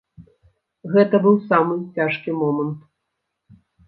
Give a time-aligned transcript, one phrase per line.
[0.95, 2.79] Гэта быў самы цяжкі момант.